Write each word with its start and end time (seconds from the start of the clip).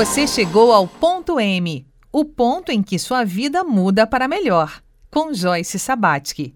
Você 0.00 0.26
chegou 0.26 0.72
ao 0.72 0.86
ponto 0.86 1.38
M, 1.38 1.86
o 2.10 2.24
ponto 2.24 2.72
em 2.72 2.82
que 2.82 2.98
sua 2.98 3.22
vida 3.22 3.62
muda 3.62 4.06
para 4.06 4.26
melhor, 4.26 4.80
com 5.10 5.34
Joyce 5.34 5.78
Sabatsky. 5.78 6.54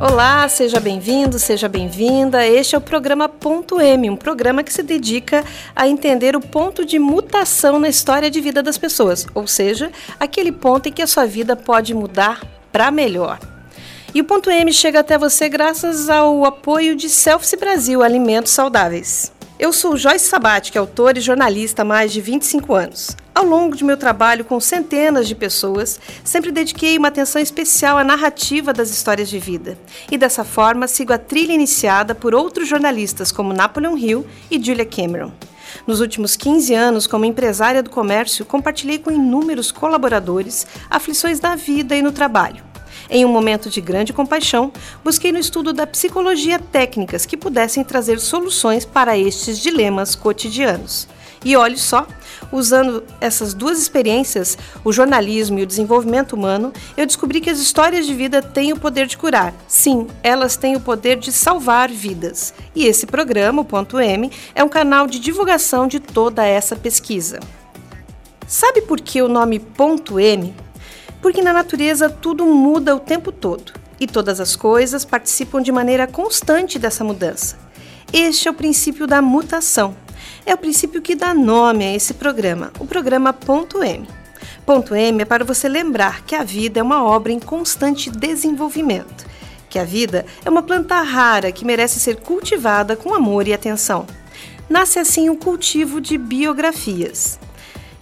Olá, 0.00 0.48
seja 0.48 0.80
bem-vindo, 0.80 1.38
seja 1.38 1.68
bem-vinda. 1.68 2.46
Este 2.46 2.74
é 2.74 2.78
o 2.78 2.80
programa 2.80 3.28
Ponto 3.28 3.78
M, 3.78 4.08
um 4.08 4.16
programa 4.16 4.62
que 4.62 4.72
se 4.72 4.82
dedica 4.82 5.44
a 5.76 5.86
entender 5.86 6.34
o 6.34 6.40
ponto 6.40 6.82
de 6.82 6.98
mutação 6.98 7.78
na 7.78 7.90
história 7.90 8.30
de 8.30 8.40
vida 8.40 8.62
das 8.62 8.78
pessoas, 8.78 9.26
ou 9.34 9.46
seja, 9.46 9.92
aquele 10.18 10.50
ponto 10.50 10.88
em 10.88 10.92
que 10.92 11.02
a 11.02 11.06
sua 11.06 11.26
vida 11.26 11.54
pode 11.54 11.92
mudar 11.92 12.42
para 12.72 12.90
melhor. 12.90 13.38
E 14.14 14.20
o 14.20 14.24
Ponto 14.24 14.48
M 14.48 14.72
chega 14.72 15.00
até 15.00 15.18
você 15.18 15.48
graças 15.48 16.08
ao 16.08 16.44
apoio 16.44 16.94
de 16.94 17.10
Selfie 17.10 17.56
Brasil 17.56 18.00
Alimentos 18.00 18.52
Saudáveis. 18.52 19.33
Eu 19.64 19.72
sou 19.72 19.96
Joyce 19.96 20.26
Sabat, 20.26 20.70
é 20.74 20.78
autora 20.78 21.18
e 21.18 21.22
jornalista 21.22 21.80
há 21.80 21.84
mais 21.86 22.12
de 22.12 22.20
25 22.20 22.74
anos. 22.74 23.16
Ao 23.34 23.46
longo 23.46 23.74
de 23.74 23.82
meu 23.82 23.96
trabalho 23.96 24.44
com 24.44 24.60
centenas 24.60 25.26
de 25.26 25.34
pessoas, 25.34 25.98
sempre 26.22 26.52
dediquei 26.52 26.98
uma 26.98 27.08
atenção 27.08 27.40
especial 27.40 27.96
à 27.96 28.04
narrativa 28.04 28.74
das 28.74 28.90
histórias 28.90 29.26
de 29.26 29.38
vida. 29.38 29.78
E 30.12 30.18
dessa 30.18 30.44
forma, 30.44 30.86
sigo 30.86 31.14
a 31.14 31.18
trilha 31.18 31.54
iniciada 31.54 32.14
por 32.14 32.34
outros 32.34 32.68
jornalistas 32.68 33.32
como 33.32 33.54
Napoleon 33.54 33.96
Hill 33.96 34.26
e 34.50 34.62
Julia 34.62 34.84
Cameron. 34.84 35.32
Nos 35.86 36.02
últimos 36.02 36.36
15 36.36 36.74
anos, 36.74 37.06
como 37.06 37.24
empresária 37.24 37.82
do 37.82 37.88
comércio, 37.88 38.44
compartilhei 38.44 38.98
com 38.98 39.10
inúmeros 39.10 39.72
colaboradores 39.72 40.66
aflições 40.90 41.40
na 41.40 41.56
vida 41.56 41.96
e 41.96 42.02
no 42.02 42.12
trabalho 42.12 42.73
em 43.08 43.24
um 43.24 43.28
momento 43.28 43.70
de 43.70 43.80
grande 43.80 44.12
compaixão, 44.12 44.72
busquei 45.02 45.32
no 45.32 45.38
estudo 45.38 45.72
da 45.72 45.86
psicologia 45.86 46.58
técnicas 46.58 47.26
que 47.26 47.36
pudessem 47.36 47.84
trazer 47.84 48.20
soluções 48.20 48.84
para 48.84 49.18
estes 49.18 49.58
dilemas 49.58 50.14
cotidianos. 50.14 51.08
E 51.44 51.56
olhe 51.56 51.76
só, 51.76 52.06
usando 52.50 53.04
essas 53.20 53.52
duas 53.52 53.78
experiências, 53.78 54.56
o 54.82 54.92
jornalismo 54.92 55.58
e 55.58 55.62
o 55.62 55.66
desenvolvimento 55.66 56.32
humano, 56.32 56.72
eu 56.96 57.04
descobri 57.04 57.40
que 57.40 57.50
as 57.50 57.58
histórias 57.58 58.06
de 58.06 58.14
vida 58.14 58.40
têm 58.40 58.72
o 58.72 58.78
poder 58.78 59.06
de 59.06 59.18
curar. 59.18 59.52
Sim, 59.68 60.06
elas 60.22 60.56
têm 60.56 60.74
o 60.74 60.80
poder 60.80 61.18
de 61.18 61.30
salvar 61.30 61.90
vidas. 61.90 62.54
E 62.74 62.86
esse 62.86 63.06
programa, 63.06 63.60
o 63.60 63.64
Ponto 63.64 64.00
M, 64.00 64.30
é 64.54 64.64
um 64.64 64.68
canal 64.68 65.06
de 65.06 65.18
divulgação 65.18 65.86
de 65.86 66.00
toda 66.00 66.46
essa 66.46 66.74
pesquisa. 66.74 67.40
Sabe 68.46 68.80
por 68.80 69.00
que 69.00 69.20
o 69.20 69.28
nome 69.28 69.58
Ponto 69.58 70.18
M? 70.18 70.54
Porque 71.24 71.40
na 71.40 71.54
natureza 71.54 72.10
tudo 72.10 72.44
muda 72.44 72.94
o 72.94 73.00
tempo 73.00 73.32
todo 73.32 73.72
e 73.98 74.06
todas 74.06 74.40
as 74.40 74.54
coisas 74.54 75.06
participam 75.06 75.62
de 75.62 75.72
maneira 75.72 76.06
constante 76.06 76.78
dessa 76.78 77.02
mudança. 77.02 77.56
Este 78.12 78.46
é 78.46 78.50
o 78.50 78.54
princípio 78.54 79.06
da 79.06 79.22
mutação. 79.22 79.96
É 80.44 80.52
o 80.52 80.58
princípio 80.58 81.00
que 81.00 81.14
dá 81.14 81.32
nome 81.32 81.82
a 81.82 81.94
esse 81.94 82.12
programa, 82.12 82.70
o 82.78 82.84
programa 82.84 83.32
Ponto 83.32 83.82
M. 83.82 84.06
Ponto 84.66 84.94
M 84.94 85.22
é 85.22 85.24
para 85.24 85.46
você 85.46 85.66
lembrar 85.66 86.26
que 86.26 86.34
a 86.34 86.44
vida 86.44 86.80
é 86.80 86.82
uma 86.82 87.02
obra 87.02 87.32
em 87.32 87.40
constante 87.40 88.10
desenvolvimento, 88.10 89.24
que 89.70 89.78
a 89.78 89.84
vida 89.84 90.26
é 90.44 90.50
uma 90.50 90.62
planta 90.62 91.00
rara 91.00 91.50
que 91.50 91.64
merece 91.64 91.98
ser 91.98 92.16
cultivada 92.16 92.96
com 92.96 93.14
amor 93.14 93.48
e 93.48 93.54
atenção. 93.54 94.06
Nasce 94.68 94.98
assim 94.98 95.30
o 95.30 95.36
cultivo 95.36 96.02
de 96.02 96.18
biografias. 96.18 97.38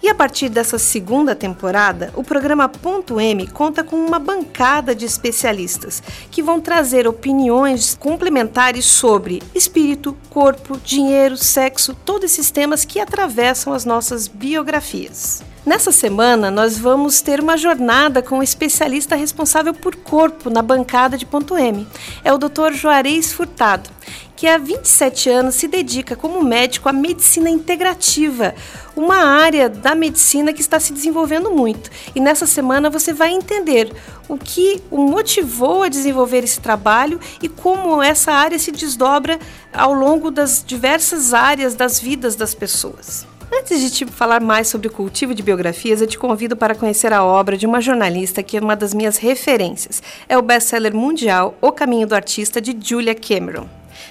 E 0.03 0.09
a 0.09 0.13
partir 0.13 0.49
dessa 0.49 0.77
segunda 0.77 1.33
temporada, 1.33 2.11
o 2.13 2.25
programa 2.25 2.67
Ponto 2.67 3.21
M 3.21 3.47
conta 3.47 3.85
com 3.85 3.95
uma 3.95 4.19
bancada 4.19 4.93
de 4.93 5.05
especialistas 5.05 6.03
que 6.29 6.43
vão 6.43 6.59
trazer 6.59 7.07
opiniões 7.07 7.95
complementares 7.95 8.83
sobre 8.83 9.41
espírito, 9.55 10.17
corpo, 10.29 10.77
dinheiro, 10.77 11.37
sexo, 11.37 11.95
todos 12.03 12.33
esses 12.33 12.51
temas 12.51 12.83
que 12.83 12.99
atravessam 12.99 13.71
as 13.71 13.85
nossas 13.85 14.27
biografias. 14.27 15.41
Nessa 15.65 15.93
semana, 15.93 16.51
nós 16.51 16.77
vamos 16.77 17.21
ter 17.21 17.39
uma 17.39 17.55
jornada 17.55 18.21
com 18.21 18.39
o 18.39 18.43
especialista 18.43 19.15
responsável 19.15 19.73
por 19.73 19.95
corpo 19.95 20.49
na 20.49 20.61
bancada 20.61 21.17
de 21.17 21.25
Ponto 21.25 21.57
M. 21.57 21.87
É 22.21 22.33
o 22.33 22.37
Dr. 22.37 22.73
Juarez 22.73 23.31
Furtado, 23.31 23.89
que 24.35 24.45
há 24.45 24.57
27 24.57 25.29
anos 25.29 25.55
se 25.55 25.69
dedica 25.69 26.17
como 26.17 26.43
médico 26.43 26.89
à 26.89 26.91
medicina 26.91 27.49
integrativa, 27.49 28.53
uma 28.93 29.15
área 29.15 29.69
da 29.69 29.95
medicina 29.95 30.51
que 30.51 30.59
está 30.59 30.81
se 30.81 30.91
desenvolvendo 30.91 31.49
muito. 31.49 31.89
E 32.13 32.19
nessa 32.19 32.45
semana 32.45 32.89
você 32.89 33.13
vai 33.13 33.31
entender 33.31 33.89
o 34.27 34.37
que 34.37 34.81
o 34.91 34.97
motivou 34.97 35.83
a 35.83 35.87
desenvolver 35.87 36.43
esse 36.43 36.59
trabalho 36.59 37.21
e 37.41 37.47
como 37.47 38.03
essa 38.03 38.33
área 38.33 38.59
se 38.59 38.69
desdobra 38.69 39.39
ao 39.71 39.93
longo 39.93 40.29
das 40.29 40.61
diversas 40.61 41.33
áreas 41.33 41.73
das 41.73 42.01
vidas 42.01 42.35
das 42.35 42.53
pessoas. 42.53 43.31
Antes 43.55 43.79
de 43.81 43.91
te 43.91 44.05
falar 44.07 44.41
mais 44.41 44.67
sobre 44.67 44.87
o 44.87 44.91
cultivo 44.91 45.35
de 45.35 45.43
biografias, 45.43 46.01
eu 46.01 46.07
te 46.07 46.17
convido 46.17 46.57
para 46.57 46.73
conhecer 46.73 47.13
a 47.13 47.23
obra 47.23 47.55
de 47.55 47.67
uma 47.67 47.79
jornalista 47.79 48.41
que 48.41 48.57
é 48.57 48.59
uma 48.59 48.75
das 48.75 48.95
minhas 48.95 49.17
referências. 49.17 50.01
É 50.27 50.35
o 50.35 50.41
best-seller 50.41 50.93
mundial 50.93 51.55
O 51.61 51.71
Caminho 51.71 52.07
do 52.07 52.15
Artista, 52.15 52.59
de 52.59 52.75
Julia 52.81 53.13
Cameron. 53.13 53.67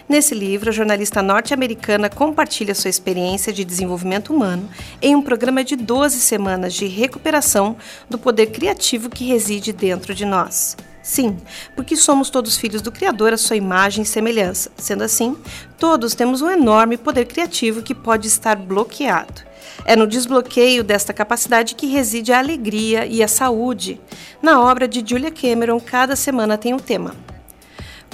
Nesse 0.09 0.33
livro, 0.33 0.71
a 0.71 0.73
jornalista 0.73 1.21
norte-americana 1.23 2.09
compartilha 2.09 2.73
sua 2.73 2.89
experiência 2.89 3.53
de 3.53 3.65
desenvolvimento 3.65 4.33
humano 4.33 4.71
em 5.03 5.17
um 5.17 5.23
programa 5.23 5.65
de 5.65 5.75
12 5.75 6.21
semanas 6.21 6.73
de 6.73 6.87
recuperação 6.87 7.77
do 8.09 8.19
poder 8.19 8.47
criativo 8.53 9.11
que 9.11 9.25
reside 9.25 9.73
dentro 9.73 10.15
de 10.15 10.25
nós. 10.25 10.77
Sim, 11.03 11.37
porque 11.75 11.97
somos 11.97 12.31
todos 12.31 12.57
filhos 12.57 12.81
do 12.81 12.93
Criador 12.93 13.33
à 13.33 13.37
sua 13.37 13.57
imagem 13.57 14.03
e 14.03 14.07
semelhança. 14.07 14.71
Sendo 14.77 15.03
assim, 15.03 15.37
todos 15.79 16.15
temos 16.15 16.41
um 16.43 16.51
enorme 16.51 16.97
poder 16.97 17.27
criativo 17.27 17.83
que 17.83 17.95
pode 17.95 18.29
estar 18.29 18.55
bloqueado. 18.55 19.43
É 19.85 19.97
no 19.97 20.07
desbloqueio 20.07 20.85
desta 20.85 21.12
capacidade 21.12 21.75
que 21.75 21.87
reside 21.87 22.33
a 22.33 22.39
alegria 22.39 23.05
e 23.05 23.23
a 23.23 23.29
saúde. 23.29 24.01
Na 24.41 24.61
obra 24.61 24.87
de 24.87 25.03
Julia 25.05 25.31
Cameron, 25.31 25.81
cada 25.81 26.15
semana 26.15 26.57
tem 26.57 26.73
um 26.73 26.79
tema. 26.79 27.17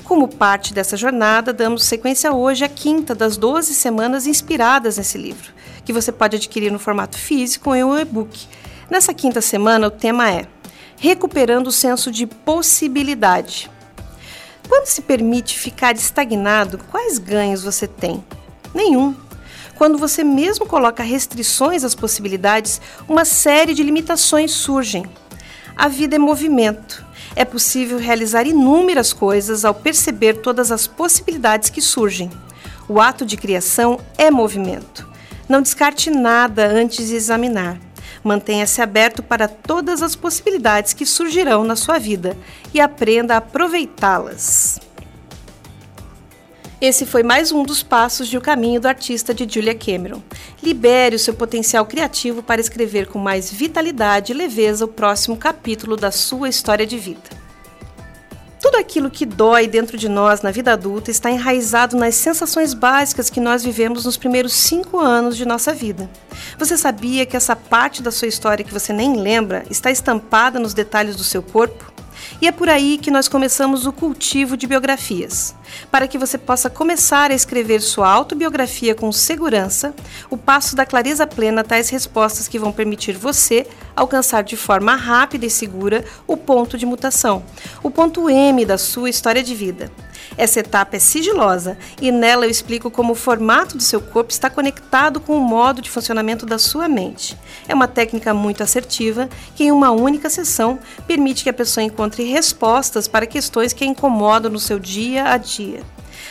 Como 0.02 0.26
parte 0.26 0.72
dessa 0.72 0.96
jornada, 0.96 1.52
damos 1.52 1.84
sequência 1.84 2.32
hoje 2.32 2.64
à 2.64 2.68
quinta 2.68 3.14
das 3.14 3.36
12 3.36 3.74
semanas 3.74 4.26
inspiradas 4.26 4.96
nesse 4.96 5.18
livro, 5.18 5.52
que 5.84 5.92
você 5.92 6.10
pode 6.10 6.36
adquirir 6.36 6.72
no 6.72 6.78
formato 6.78 7.18
físico 7.18 7.74
em 7.74 7.84
um 7.84 7.98
e-book. 7.98 8.46
Nessa 8.90 9.12
quinta 9.12 9.42
semana, 9.42 9.86
o 9.86 9.90
tema 9.90 10.30
é 10.30 10.46
recuperando 10.98 11.68
o 11.68 11.72
senso 11.72 12.10
de 12.10 12.26
possibilidade. 12.26 13.70
Quando 14.68 14.86
se 14.86 15.00
permite 15.00 15.58
ficar 15.58 15.94
estagnado, 15.94 16.78
quais 16.90 17.18
ganhos 17.18 17.62
você 17.62 17.86
tem? 17.86 18.22
Nenhum. 18.74 19.14
Quando 19.76 19.96
você 19.96 20.24
mesmo 20.24 20.66
coloca 20.66 21.02
restrições 21.02 21.84
às 21.84 21.94
possibilidades, 21.94 22.80
uma 23.08 23.24
série 23.24 23.72
de 23.72 23.82
limitações 23.82 24.50
surgem. 24.50 25.06
A 25.76 25.88
vida 25.88 26.16
é 26.16 26.18
movimento. 26.18 27.06
É 27.36 27.44
possível 27.44 27.98
realizar 27.98 28.46
inúmeras 28.46 29.12
coisas 29.12 29.64
ao 29.64 29.72
perceber 29.72 30.38
todas 30.38 30.72
as 30.72 30.86
possibilidades 30.86 31.70
que 31.70 31.80
surgem. 31.80 32.28
O 32.88 33.00
ato 33.00 33.24
de 33.24 33.36
criação 33.36 34.00
é 34.18 34.30
movimento. 34.30 35.08
Não 35.48 35.62
descarte 35.62 36.10
nada 36.10 36.66
antes 36.66 37.06
de 37.06 37.14
examinar. 37.14 37.78
Mantenha-se 38.22 38.80
aberto 38.80 39.22
para 39.22 39.48
todas 39.48 40.02
as 40.02 40.16
possibilidades 40.16 40.92
que 40.92 41.06
surgirão 41.06 41.64
na 41.64 41.76
sua 41.76 41.98
vida 41.98 42.36
e 42.72 42.80
aprenda 42.80 43.34
a 43.34 43.38
aproveitá-las. 43.38 44.80
Esse 46.80 47.04
foi 47.04 47.24
mais 47.24 47.50
um 47.50 47.64
dos 47.64 47.82
passos 47.82 48.28
de 48.28 48.38
O 48.38 48.40
Caminho 48.40 48.80
do 48.80 48.86
Artista 48.86 49.34
de 49.34 49.52
Julia 49.52 49.74
Cameron. 49.74 50.22
Libere 50.62 51.16
o 51.16 51.18
seu 51.18 51.34
potencial 51.34 51.84
criativo 51.84 52.40
para 52.40 52.60
escrever 52.60 53.08
com 53.08 53.18
mais 53.18 53.50
vitalidade 53.50 54.32
e 54.32 54.36
leveza 54.36 54.84
o 54.84 54.88
próximo 54.88 55.36
capítulo 55.36 55.96
da 55.96 56.12
sua 56.12 56.48
história 56.48 56.86
de 56.86 56.96
vida. 56.96 57.47
Tudo 58.60 58.76
aquilo 58.76 59.10
que 59.10 59.24
dói 59.24 59.68
dentro 59.68 59.96
de 59.96 60.08
nós 60.08 60.42
na 60.42 60.50
vida 60.50 60.72
adulta 60.72 61.10
está 61.10 61.30
enraizado 61.30 61.96
nas 61.96 62.16
sensações 62.16 62.74
básicas 62.74 63.30
que 63.30 63.40
nós 63.40 63.62
vivemos 63.62 64.04
nos 64.04 64.16
primeiros 64.16 64.52
cinco 64.52 64.98
anos 64.98 65.36
de 65.36 65.46
nossa 65.46 65.72
vida. 65.72 66.10
Você 66.58 66.76
sabia 66.76 67.24
que 67.24 67.36
essa 67.36 67.54
parte 67.54 68.02
da 68.02 68.10
sua 68.10 68.26
história 68.26 68.64
que 68.64 68.72
você 68.72 68.92
nem 68.92 69.16
lembra 69.16 69.64
está 69.70 69.90
estampada 69.90 70.58
nos 70.58 70.74
detalhes 70.74 71.14
do 71.14 71.24
seu 71.24 71.42
corpo? 71.42 71.97
E 72.40 72.46
é 72.46 72.52
por 72.52 72.68
aí 72.68 72.98
que 72.98 73.10
nós 73.10 73.26
começamos 73.26 73.84
o 73.84 73.92
cultivo 73.92 74.56
de 74.56 74.66
biografias. 74.66 75.56
Para 75.90 76.06
que 76.06 76.16
você 76.16 76.38
possa 76.38 76.70
começar 76.70 77.32
a 77.32 77.34
escrever 77.34 77.80
sua 77.80 78.08
autobiografia 78.08 78.94
com 78.94 79.10
segurança, 79.10 79.92
o 80.30 80.36
passo 80.36 80.76
da 80.76 80.86
clareza 80.86 81.26
plena 81.26 81.64
tais 81.64 81.88
respostas 81.88 82.46
que 82.46 82.58
vão 82.58 82.70
permitir 82.70 83.16
você 83.16 83.66
alcançar 83.96 84.44
de 84.44 84.56
forma 84.56 84.94
rápida 84.94 85.46
e 85.46 85.50
segura 85.50 86.04
o 86.28 86.36
ponto 86.36 86.78
de 86.78 86.86
mutação, 86.86 87.42
o 87.82 87.90
ponto 87.90 88.30
M 88.30 88.64
da 88.64 88.78
sua 88.78 89.10
história 89.10 89.42
de 89.42 89.54
vida. 89.56 89.90
Essa 90.36 90.60
etapa 90.60 90.96
é 90.96 90.98
sigilosa 90.98 91.76
e 92.00 92.10
nela 92.10 92.46
eu 92.46 92.50
explico 92.50 92.90
como 92.90 93.12
o 93.12 93.16
formato 93.16 93.76
do 93.76 93.82
seu 93.82 94.00
corpo 94.00 94.30
está 94.30 94.48
conectado 94.48 95.20
com 95.20 95.36
o 95.36 95.40
modo 95.40 95.82
de 95.82 95.90
funcionamento 95.90 96.46
da 96.46 96.58
sua 96.58 96.88
mente. 96.88 97.36
É 97.66 97.74
uma 97.74 97.88
técnica 97.88 98.32
muito 98.32 98.62
assertiva 98.62 99.28
que, 99.54 99.64
em 99.64 99.72
uma 99.72 99.90
única 99.90 100.30
sessão, 100.30 100.78
permite 101.06 101.42
que 101.44 101.50
a 101.50 101.54
pessoa 101.54 101.84
encontre 101.84 102.24
respostas 102.24 103.08
para 103.08 103.26
questões 103.26 103.72
que 103.72 103.84
a 103.84 103.86
incomodam 103.86 104.50
no 104.50 104.58
seu 104.58 104.78
dia 104.78 105.24
a 105.24 105.36
dia. 105.36 105.82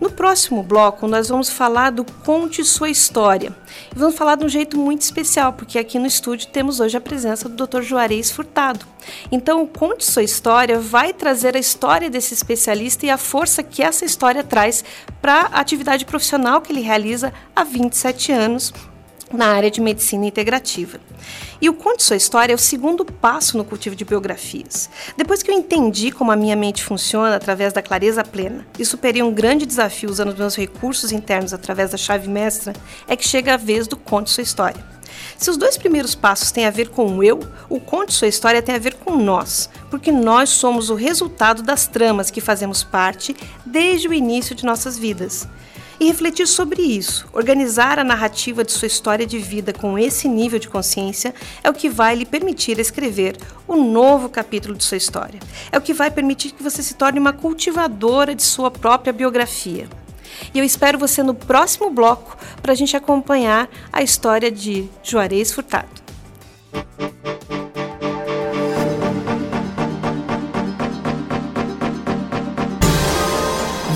No 0.00 0.10
próximo 0.10 0.62
bloco, 0.62 1.06
nós 1.06 1.28
vamos 1.28 1.48
falar 1.48 1.90
do 1.90 2.04
Conte 2.04 2.64
Sua 2.64 2.90
História. 2.90 3.54
E 3.94 3.98
vamos 3.98 4.16
falar 4.16 4.34
de 4.34 4.44
um 4.44 4.48
jeito 4.48 4.76
muito 4.76 5.02
especial, 5.02 5.52
porque 5.52 5.78
aqui 5.78 5.98
no 5.98 6.06
estúdio 6.06 6.48
temos 6.48 6.80
hoje 6.80 6.96
a 6.96 7.00
presença 7.00 7.48
do 7.48 7.66
Dr. 7.66 7.80
Juarez 7.82 8.30
Furtado. 8.30 8.84
Então, 9.30 9.62
o 9.62 9.68
Conte 9.68 10.04
Sua 10.04 10.22
História 10.22 10.80
vai 10.80 11.12
trazer 11.12 11.56
a 11.56 11.60
história 11.60 12.10
desse 12.10 12.34
especialista 12.34 13.06
e 13.06 13.10
a 13.10 13.16
força 13.16 13.62
que 13.62 13.82
essa 13.82 14.04
história 14.04 14.42
traz 14.42 14.84
para 15.22 15.48
a 15.52 15.60
atividade 15.60 16.04
profissional 16.04 16.60
que 16.60 16.72
ele 16.72 16.80
realiza 16.80 17.32
há 17.54 17.62
27 17.62 18.32
anos 18.32 18.72
na 19.36 19.46
área 19.46 19.70
de 19.70 19.80
medicina 19.80 20.26
integrativa. 20.26 20.98
E 21.60 21.68
o 21.68 21.74
Conte 21.74 22.02
Sua 22.02 22.16
História 22.16 22.52
é 22.52 22.56
o 22.56 22.58
segundo 22.58 23.04
passo 23.04 23.56
no 23.56 23.64
cultivo 23.64 23.96
de 23.96 24.04
biografias. 24.04 24.90
Depois 25.16 25.42
que 25.42 25.50
eu 25.50 25.54
entendi 25.54 26.10
como 26.10 26.30
a 26.30 26.36
minha 26.36 26.56
mente 26.56 26.84
funciona 26.84 27.36
através 27.36 27.72
da 27.72 27.82
clareza 27.82 28.24
plena 28.24 28.66
e 28.78 28.84
superei 28.84 29.22
um 29.22 29.32
grande 29.32 29.66
desafio 29.66 30.10
usando 30.10 30.36
meus 30.36 30.56
recursos 30.56 31.12
internos 31.12 31.52
através 31.52 31.90
da 31.90 31.96
chave 31.96 32.28
mestra, 32.28 32.72
é 33.08 33.16
que 33.16 33.26
chega 33.26 33.54
a 33.54 33.58
vez 33.58 33.86
do 33.86 33.96
Conte 33.96 34.30
Sua 34.30 34.42
História. 34.42 34.94
Se 35.36 35.50
os 35.50 35.56
dois 35.56 35.76
primeiros 35.76 36.14
passos 36.14 36.50
têm 36.50 36.66
a 36.66 36.70
ver 36.70 36.88
com 36.88 37.06
o 37.16 37.22
eu, 37.22 37.40
o 37.68 37.80
Conte 37.80 38.12
Sua 38.12 38.28
História 38.28 38.62
tem 38.62 38.74
a 38.74 38.78
ver 38.78 38.94
com 38.94 39.16
nós, 39.16 39.68
porque 39.90 40.10
nós 40.10 40.50
somos 40.50 40.90
o 40.90 40.94
resultado 40.94 41.62
das 41.62 41.86
tramas 41.86 42.30
que 42.30 42.40
fazemos 42.40 42.82
parte 42.82 43.36
desde 43.64 44.08
o 44.08 44.14
início 44.14 44.54
de 44.54 44.64
nossas 44.64 44.98
vidas. 44.98 45.46
E 46.04 46.06
refletir 46.06 46.46
sobre 46.46 46.82
isso, 46.82 47.26
organizar 47.32 47.98
a 47.98 48.04
narrativa 48.04 48.62
de 48.62 48.70
sua 48.70 48.84
história 48.84 49.26
de 49.26 49.38
vida 49.38 49.72
com 49.72 49.98
esse 49.98 50.28
nível 50.28 50.58
de 50.58 50.68
consciência, 50.68 51.34
é 51.62 51.70
o 51.70 51.72
que 51.72 51.88
vai 51.88 52.14
lhe 52.14 52.26
permitir 52.26 52.78
escrever 52.78 53.38
o 53.66 53.72
um 53.72 53.90
novo 53.90 54.28
capítulo 54.28 54.74
de 54.74 54.84
sua 54.84 54.98
história. 54.98 55.40
É 55.72 55.78
o 55.78 55.80
que 55.80 55.94
vai 55.94 56.10
permitir 56.10 56.50
que 56.50 56.62
você 56.62 56.82
se 56.82 56.92
torne 56.92 57.18
uma 57.18 57.32
cultivadora 57.32 58.34
de 58.34 58.42
sua 58.42 58.70
própria 58.70 59.14
biografia. 59.14 59.88
E 60.52 60.58
eu 60.58 60.64
espero 60.64 60.98
você 60.98 61.22
no 61.22 61.32
próximo 61.32 61.88
bloco 61.88 62.36
para 62.60 62.72
a 62.72 62.76
gente 62.76 62.94
acompanhar 62.94 63.66
a 63.90 64.02
história 64.02 64.50
de 64.50 64.86
Juarez 65.02 65.54
Furtado. 65.54 66.03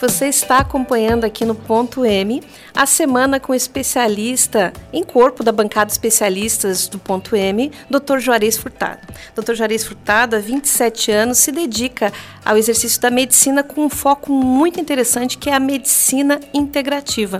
Você 0.00 0.28
está 0.28 0.56
acompanhando 0.60 1.24
aqui 1.24 1.44
no 1.44 1.54
Ponto 1.54 2.06
M 2.06 2.42
a 2.74 2.86
semana 2.86 3.38
com 3.38 3.54
especialista 3.54 4.72
em 4.94 5.04
corpo 5.04 5.44
da 5.44 5.52
bancada 5.52 5.92
especialistas 5.92 6.88
do 6.88 6.98
Ponto 6.98 7.36
M, 7.36 7.70
Dr. 7.90 8.18
Juarez 8.18 8.56
Furtado. 8.56 9.06
Dr. 9.34 9.52
Juarez 9.52 9.84
Furtado, 9.84 10.36
há 10.36 10.38
27 10.38 11.12
anos, 11.12 11.36
se 11.36 11.52
dedica 11.52 12.10
ao 12.42 12.56
exercício 12.56 12.98
da 12.98 13.10
medicina 13.10 13.62
com 13.62 13.84
um 13.84 13.90
foco 13.90 14.32
muito 14.32 14.80
interessante 14.80 15.36
que 15.36 15.50
é 15.50 15.54
a 15.54 15.60
medicina 15.60 16.40
integrativa. 16.54 17.38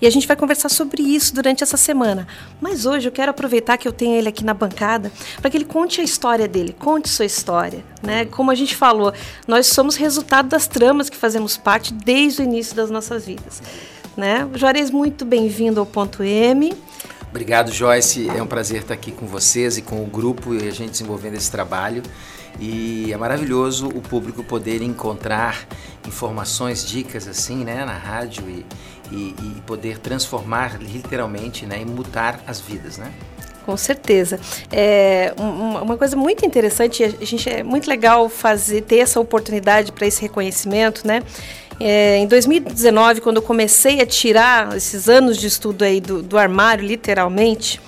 E 0.00 0.06
a 0.06 0.10
gente 0.10 0.26
vai 0.26 0.36
conversar 0.36 0.68
sobre 0.68 1.02
isso 1.02 1.34
durante 1.34 1.62
essa 1.62 1.76
semana. 1.76 2.26
Mas 2.60 2.86
hoje 2.86 3.08
eu 3.08 3.12
quero 3.12 3.30
aproveitar 3.30 3.76
que 3.76 3.88
eu 3.88 3.92
tenho 3.92 4.16
ele 4.16 4.28
aqui 4.28 4.44
na 4.44 4.54
bancada 4.54 5.10
para 5.40 5.50
que 5.50 5.56
ele 5.56 5.64
conte 5.64 6.00
a 6.00 6.04
história 6.04 6.46
dele, 6.46 6.74
conte 6.78 7.08
sua 7.08 7.24
história. 7.24 7.84
Né? 8.02 8.26
Como 8.26 8.50
a 8.50 8.54
gente 8.54 8.76
falou, 8.76 9.12
nós 9.46 9.68
somos 9.68 9.96
resultado 9.96 10.48
das 10.48 10.66
tramas 10.66 11.08
que 11.08 11.16
fazemos 11.16 11.56
parte 11.56 11.92
desde 11.92 12.42
o 12.42 12.44
início 12.44 12.74
das 12.74 12.90
nossas 12.90 13.26
vidas. 13.26 13.62
Né? 14.16 14.48
Juarez, 14.54 14.90
muito 14.90 15.24
bem-vindo 15.24 15.80
ao 15.80 15.86
Ponto 15.86 16.22
M. 16.22 16.72
Obrigado, 17.30 17.70
Joyce. 17.70 18.28
É 18.30 18.42
um 18.42 18.46
prazer 18.46 18.80
estar 18.80 18.94
aqui 18.94 19.12
com 19.12 19.26
vocês 19.26 19.76
e 19.76 19.82
com 19.82 20.02
o 20.02 20.06
grupo 20.06 20.54
e 20.54 20.68
a 20.68 20.70
gente 20.70 20.92
desenvolvendo 20.92 21.34
esse 21.34 21.50
trabalho. 21.50 22.02
E 22.58 23.12
é 23.12 23.16
maravilhoso 23.16 23.88
o 23.88 24.00
público 24.00 24.42
poder 24.42 24.80
encontrar 24.80 25.66
informações, 26.06 26.86
dicas 26.86 27.28
assim, 27.28 27.64
né, 27.64 27.84
na 27.84 27.92
rádio 27.92 28.48
e, 28.48 28.64
e, 29.10 29.34
e 29.40 29.62
poder 29.66 29.98
transformar 29.98 30.80
literalmente, 30.80 31.66
né, 31.66 31.80
e 31.80 31.84
mudar 31.84 32.40
as 32.46 32.60
vidas, 32.60 32.98
né? 32.98 33.12
Com 33.64 33.76
certeza. 33.76 34.38
É 34.70 35.34
uma 35.36 35.96
coisa 35.96 36.16
muito 36.16 36.46
interessante, 36.46 37.02
a 37.02 37.24
gente 37.24 37.50
é 37.50 37.64
muito 37.64 37.88
legal 37.88 38.28
fazer 38.28 38.82
ter 38.82 38.98
essa 38.98 39.18
oportunidade 39.18 39.90
para 39.90 40.06
esse 40.06 40.22
reconhecimento, 40.22 41.04
né? 41.04 41.20
É, 41.80 42.16
em 42.18 42.26
2019, 42.26 43.20
quando 43.20 43.36
eu 43.36 43.42
comecei 43.42 44.00
a 44.00 44.06
tirar 44.06 44.74
esses 44.76 45.08
anos 45.08 45.36
de 45.36 45.48
estudo 45.48 45.82
aí 45.82 46.00
do, 46.00 46.22
do 46.22 46.38
armário, 46.38 46.86
literalmente, 46.86 47.80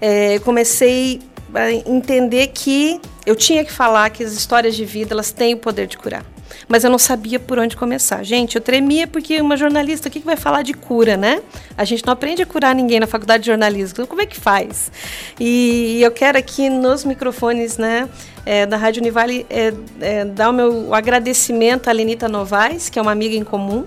é, 0.00 0.38
comecei 0.40 1.20
a 1.54 1.72
entender 1.72 2.48
que 2.48 3.00
eu 3.26 3.34
tinha 3.34 3.64
que 3.64 3.72
falar 3.72 4.10
que 4.10 4.22
as 4.22 4.32
histórias 4.32 4.76
de 4.76 4.84
vida 4.84 5.14
elas 5.14 5.32
têm 5.32 5.54
o 5.54 5.56
poder 5.56 5.86
de 5.86 5.96
curar. 5.96 6.24
Mas 6.68 6.84
eu 6.84 6.90
não 6.90 6.98
sabia 6.98 7.38
por 7.38 7.58
onde 7.58 7.76
começar. 7.76 8.22
Gente, 8.22 8.56
eu 8.56 8.60
tremia 8.60 9.06
porque 9.06 9.40
uma 9.40 9.56
jornalista, 9.56 10.08
o 10.08 10.10
que, 10.10 10.20
vai 10.20 10.36
falar 10.36 10.62
de 10.62 10.72
cura, 10.74 11.16
né? 11.16 11.42
A 11.76 11.84
gente 11.84 12.04
não 12.06 12.12
aprende 12.12 12.42
a 12.42 12.46
curar 12.46 12.74
ninguém 12.74 13.00
na 13.00 13.06
faculdade 13.06 13.42
de 13.42 13.48
jornalismo. 13.48 13.94
Então, 13.94 14.06
como 14.06 14.22
é 14.22 14.26
que 14.26 14.38
faz? 14.38 14.90
E 15.38 16.00
eu 16.02 16.10
quero 16.10 16.38
aqui 16.38 16.68
nos 16.70 17.04
microfones, 17.04 17.76
né, 17.76 18.08
é, 18.46 18.66
da 18.66 18.76
Rádio 18.76 19.00
Univale, 19.00 19.46
é, 19.50 19.72
é, 20.00 20.24
dar 20.24 20.50
o 20.50 20.52
meu 20.52 20.94
agradecimento 20.94 21.88
à 21.88 21.92
Lenita 21.92 22.28
Novaes, 22.28 22.88
que 22.88 22.98
é 22.98 23.02
uma 23.02 23.12
amiga 23.12 23.34
em 23.34 23.44
comum, 23.44 23.84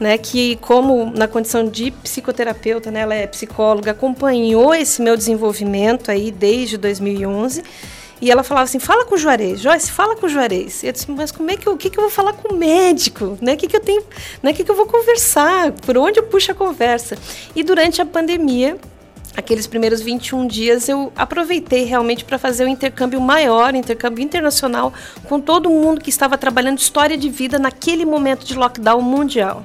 né, 0.00 0.16
que 0.16 0.56
como 0.56 1.12
na 1.14 1.26
condição 1.26 1.68
de 1.68 1.90
psicoterapeuta, 1.90 2.90
né, 2.90 3.00
ela 3.00 3.14
é 3.14 3.26
psicóloga, 3.26 3.90
acompanhou 3.90 4.74
esse 4.74 5.02
meu 5.02 5.16
desenvolvimento 5.16 6.10
aí 6.10 6.30
desde 6.30 6.76
2011 6.76 7.62
e 8.20 8.30
ela 8.30 8.42
falava 8.42 8.64
assim: 8.64 8.78
fala 8.78 9.04
com 9.04 9.14
o 9.14 9.18
Juarez, 9.18 9.60
Joyce, 9.60 9.90
fala 9.90 10.16
com 10.16 10.26
o 10.26 10.28
Juarez. 10.28 10.82
E 10.82 10.86
eu 10.86 10.92
disse: 10.92 11.10
mas 11.10 11.30
como 11.30 11.50
é 11.50 11.56
que 11.56 11.66
eu, 11.66 11.76
que, 11.76 11.90
que 11.90 11.98
eu 11.98 12.02
vou 12.02 12.10
falar 12.10 12.32
com 12.32 12.54
o 12.54 12.56
médico? 12.56 13.38
Né? 13.40 13.54
O 13.54 13.56
que, 13.56 13.68
que 13.68 13.76
eu 13.76 13.80
tenho, 13.80 14.02
né? 14.42 14.52
que, 14.52 14.64
que 14.64 14.70
eu 14.70 14.74
vou 14.74 14.86
conversar? 14.86 15.72
Por 15.72 15.96
onde 15.96 16.18
eu 16.18 16.24
puxo 16.24 16.52
a 16.52 16.54
conversa? 16.54 17.16
E 17.54 17.62
durante 17.62 18.00
a 18.02 18.04
pandemia, 18.04 18.76
aqueles 19.38 19.68
primeiros 19.68 20.00
21 20.00 20.48
dias 20.48 20.88
eu 20.88 21.12
aproveitei 21.14 21.84
realmente 21.84 22.24
para 22.24 22.38
fazer 22.38 22.64
um 22.64 22.68
intercâmbio 22.68 23.20
maior, 23.20 23.72
intercâmbio 23.72 24.20
internacional 24.20 24.92
com 25.28 25.40
todo 25.40 25.70
mundo 25.70 26.00
que 26.00 26.10
estava 26.10 26.36
trabalhando 26.36 26.78
história 26.78 27.16
de 27.16 27.30
vida 27.30 27.56
naquele 27.56 28.04
momento 28.04 28.44
de 28.44 28.56
lockdown 28.56 29.00
mundial. 29.00 29.62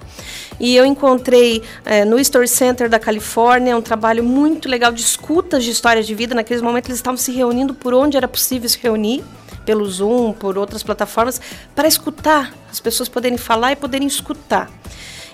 E 0.60 0.76
eu 0.76 0.86
encontrei 0.86 1.64
é, 1.84 2.06
no 2.06 2.20
Story 2.20 2.48
Center 2.48 2.88
da 2.88 3.00
Califórnia 3.00 3.76
um 3.76 3.82
trabalho 3.82 4.24
muito 4.24 4.70
legal 4.70 4.92
de 4.92 5.02
escutas 5.02 5.64
de 5.64 5.72
histórias 5.72 6.06
de 6.06 6.14
vida. 6.14 6.36
Naqueles 6.36 6.62
momentos 6.62 6.90
eles 6.90 7.00
estavam 7.00 7.18
se 7.18 7.32
reunindo 7.32 7.74
por 7.74 7.96
onde 7.96 8.16
era 8.16 8.28
possível 8.28 8.70
se 8.70 8.78
reunir 8.78 9.24
pelo 9.66 9.90
Zoom, 9.90 10.34
por 10.34 10.56
outras 10.56 10.84
plataformas, 10.84 11.42
para 11.74 11.88
escutar, 11.88 12.54
as 12.70 12.80
pessoas 12.80 13.10
poderem 13.10 13.40
falar 13.40 13.72
e 13.72 13.76
poderem 13.76 14.08
escutar. 14.08 14.70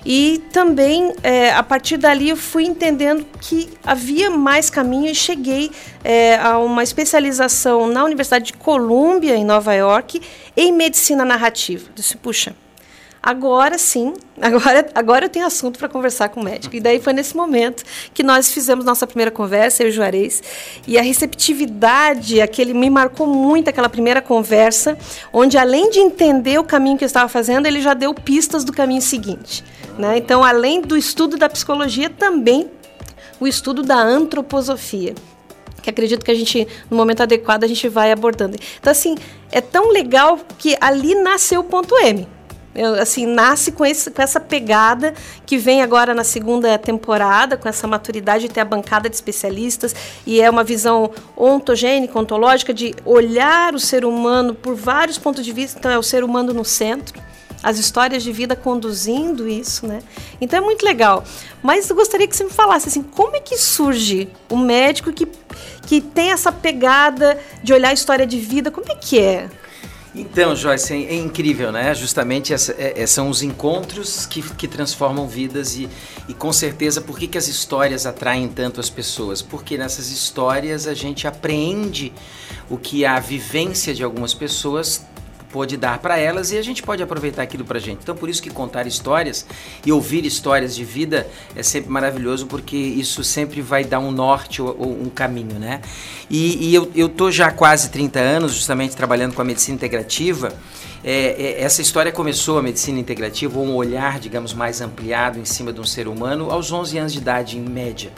E 0.06 0.42
também, 0.52 1.14
é, 1.24 1.52
a 1.52 1.64
partir 1.64 1.98
dali, 1.98 2.30
eu 2.30 2.38
fui 2.38 2.64
entendendo 2.64 3.26
que 3.42 3.70
havia 3.84 4.30
mais 4.30 4.70
caminho 4.70 5.12
e 5.12 5.16
cheguei 5.16 5.72
é, 6.04 6.38
a 6.38 6.58
uma 6.60 6.84
especialização 6.84 7.88
na 7.88 8.04
Universidade 8.04 8.46
de 8.46 8.54
Columbia, 8.54 9.36
em 9.36 9.44
Nova 9.44 9.74
York, 9.74 10.22
em 10.56 10.72
medicina 10.72 11.26
narrativa. 11.26 11.86
Eu 11.90 11.94
disse, 11.96 12.16
puxa, 12.18 12.56
Agora 13.22 13.78
sim, 13.78 14.14
agora, 14.42 14.90
agora 14.96 15.26
eu 15.26 15.30
tenho 15.30 15.46
assunto 15.46 15.78
para 15.78 15.90
conversar 15.90 16.30
com 16.30 16.40
o 16.40 16.44
médico. 16.44 16.76
E 16.76 16.80
daí 16.80 17.00
foi 17.00 17.14
nesse 17.14 17.36
momento 17.36 17.84
que 18.14 18.24
nós 18.24 18.52
fizemos 18.52 18.86
nossa 18.86 19.06
primeira 19.06 19.30
conversa, 19.30 19.84
eu 19.84 19.88
e 19.88 19.90
o 19.90 19.94
Juarez. 19.94 20.42
E 20.88 20.98
a 20.98 21.02
receptividade, 21.02 22.40
aquele 22.40 22.74
me 22.74 22.90
marcou 22.90 23.28
muito 23.28 23.70
aquela 23.70 23.90
primeira 23.90 24.22
conversa, 24.22 24.98
onde 25.34 25.58
além 25.58 25.90
de 25.90 26.00
entender 26.00 26.58
o 26.60 26.64
caminho 26.64 26.98
que 26.98 27.04
eu 27.04 27.08
estava 27.08 27.28
fazendo, 27.28 27.66
ele 27.66 27.82
já 27.82 27.94
deu 27.94 28.14
pistas 28.14 28.64
do 28.64 28.72
caminho 28.72 29.02
seguinte. 29.02 29.64
Né? 30.00 30.18
Então, 30.18 30.46
além 30.46 30.80
do 30.80 30.96
estudo 30.96 31.36
da 31.36 31.50
psicologia, 31.50 32.10
também 32.10 32.72
o 33.38 33.46
estudo 33.46 33.84
da 33.84 33.98
antroposofia 33.98 35.14
que 35.82 35.90
acredito 35.90 36.26
que 36.26 36.32
a 36.32 36.36
gente, 36.36 36.68
no 36.90 36.98
momento 36.98 37.24
adequado, 37.24 37.64
a 37.64 37.68
gente 37.68 37.88
vai 37.88 38.12
abordando. 38.12 38.58
Então, 38.80 38.92
assim, 38.92 39.16
é 39.50 39.62
tão 39.62 39.92
legal 39.92 40.38
que 40.58 40.76
ali 40.82 41.16
nasceu 41.16 41.62
o 41.62 41.64
ponto 41.64 41.98
M. 41.98 42.28
Eu, 42.76 42.96
assim, 42.96 43.26
nasce 43.26 43.72
com, 43.72 43.86
esse, 43.86 44.12
com 44.12 44.22
essa 44.22 44.42
pegada 44.42 45.14
que 45.46 45.58
vem 45.58 45.82
agora 45.82 46.14
na 46.14 46.26
segunda 46.26 46.78
temporada, 46.78 47.56
com 47.56 47.70
essa 47.70 47.88
maturidade 47.88 48.50
de 48.50 48.54
ter 48.54 48.60
a 48.60 48.66
bancada 48.66 49.10
de 49.10 49.16
especialistas, 49.16 49.96
e 50.26 50.42
é 50.42 50.50
uma 50.50 50.66
visão 50.66 51.12
ontogênica, 51.36 52.20
ontológica, 52.20 52.74
de 52.74 52.94
olhar 53.06 53.74
o 53.74 53.80
ser 53.80 54.04
humano 54.04 54.54
por 54.54 54.76
vários 54.76 55.18
pontos 55.18 55.46
de 55.46 55.54
vista, 55.54 55.80
então 55.80 55.90
é 55.90 55.98
o 55.98 56.04
ser 56.04 56.26
humano 56.26 56.54
no 56.54 56.66
centro 56.66 57.29
as 57.62 57.78
histórias 57.78 58.24
de 58.24 58.32
vida 58.32 58.56
conduzindo 58.56 59.48
isso, 59.48 59.86
né? 59.86 60.02
Então 60.40 60.60
é 60.60 60.62
muito 60.62 60.84
legal. 60.84 61.24
Mas 61.62 61.90
eu 61.90 61.96
gostaria 61.96 62.28
que 62.28 62.36
você 62.36 62.44
me 62.44 62.50
falasse 62.50 62.88
assim, 62.88 63.04
como 63.04 63.36
é 63.36 63.40
que 63.40 63.58
surge 63.58 64.30
um 64.50 64.58
médico 64.58 65.12
que, 65.12 65.28
que 65.86 66.02
tem 66.02 66.32
essa 66.32 66.52
pegada 66.52 67.40
de 67.62 67.74
olhar 67.74 67.90
a 67.90 67.94
história 67.94 68.26
de 68.26 68.40
vida? 68.40 68.72
Como 68.72 68.90
é 68.92 68.96
que 68.96 69.20
é? 69.20 69.50
Então, 70.16 70.56
Joyce, 70.56 70.94
é, 70.94 71.14
é 71.14 71.16
incrível, 71.16 71.72
né? 71.72 71.94
Justamente 71.94 72.54
essa, 72.54 72.72
é, 72.74 73.04
é, 73.04 73.06
são 73.06 73.30
os 73.30 73.44
encontros 73.44 74.26
que, 74.26 74.42
que 74.42 74.68
transformam 74.68 75.28
vidas 75.28 75.76
e, 75.76 75.88
e 76.28 76.34
com 76.34 76.52
certeza 76.52 77.00
por 77.00 77.20
que, 77.20 77.28
que 77.28 77.38
as 77.38 77.48
histórias 77.48 78.06
atraem 78.06 78.48
tanto 78.48 78.80
as 78.80 78.90
pessoas? 78.90 79.42
Porque 79.42 79.78
nessas 79.78 80.10
histórias 80.10 80.88
a 80.88 80.96
gente 80.96 81.28
apreende 81.28 82.12
o 82.70 82.78
que 82.78 83.06
a 83.06 83.20
vivência 83.20 83.94
de 83.94 84.04
algumas 84.04 84.34
pessoas 84.34 85.06
pode 85.52 85.78
dar 85.78 86.00
para 86.00 86.18
elas 86.18 86.52
e 86.52 86.58
a 86.58 86.62
gente 86.62 86.82
pode 86.84 87.02
aproveitar 87.02 87.44
aquilo 87.44 87.66
para 87.66 87.80
gente. 87.80 88.00
Então, 88.04 88.16
por 88.16 88.30
isso 88.30 88.42
que 88.42 88.50
contar 88.50 88.88
histórias 88.88 89.46
e 89.86 89.92
ouvir 89.92 90.26
histórias 90.26 90.76
de 90.76 90.84
vida 90.84 91.28
é 91.56 91.64
sempre 91.64 91.90
maravilhoso, 91.90 92.48
porque 92.48 92.78
isso 92.78 93.24
sempre 93.24 93.62
vai 93.62 93.84
dar 93.84 94.00
um 94.00 94.12
norte 94.12 94.62
ou, 94.62 94.76
um 94.80 95.10
caminho, 95.10 95.60
né? 95.60 95.82
E, 96.30 96.70
e, 96.70 96.76
eu, 96.76 96.92
eu 96.96 97.10
tô 97.10 97.32
já 97.32 97.52
quase 97.52 97.90
30 97.90 98.20
anos 98.20 98.54
justamente 98.54 98.96
trabalhando 98.96 99.34
com 99.34 99.42
a 99.42 99.46
medicina 99.46 99.76
integrativa. 99.76 100.54
É, 101.04 101.60
é, 101.60 101.62
essa 101.62 101.82
história 101.82 102.12
começou, 102.12 102.58
a 102.58 102.62
medicina 102.62 103.00
integrativa, 103.00 103.60
um 103.60 103.76
olhar, 103.76 104.20
digamos, 104.20 104.54
mais 104.54 104.82
ampliado 104.82 105.40
em 105.40 105.46
cima 105.46 105.72
de 105.72 105.80
um 105.80 105.86
ser 105.86 106.08
humano 106.08 106.52
aos 106.52 106.72
11 106.72 106.98
anos 106.98 107.14
de 107.14 107.20
idade, 107.20 107.58
em 107.58 107.62
média 107.62 108.12